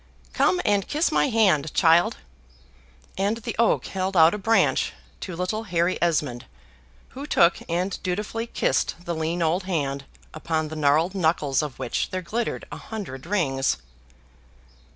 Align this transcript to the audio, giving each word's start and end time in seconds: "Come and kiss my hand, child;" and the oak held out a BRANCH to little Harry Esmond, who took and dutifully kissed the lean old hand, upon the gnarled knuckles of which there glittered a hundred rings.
"Come 0.33 0.59
and 0.65 0.87
kiss 0.87 1.11
my 1.11 1.29
hand, 1.29 1.75
child;" 1.75 2.17
and 3.19 3.37
the 3.37 3.55
oak 3.59 3.85
held 3.85 4.17
out 4.17 4.33
a 4.33 4.39
BRANCH 4.39 4.93
to 5.19 5.35
little 5.35 5.65
Harry 5.65 6.01
Esmond, 6.01 6.45
who 7.09 7.27
took 7.27 7.59
and 7.69 8.01
dutifully 8.01 8.47
kissed 8.47 8.95
the 9.05 9.13
lean 9.13 9.43
old 9.43 9.65
hand, 9.65 10.05
upon 10.33 10.69
the 10.69 10.75
gnarled 10.75 11.13
knuckles 11.13 11.61
of 11.61 11.77
which 11.77 12.09
there 12.09 12.23
glittered 12.23 12.65
a 12.71 12.77
hundred 12.77 13.27
rings. 13.27 13.77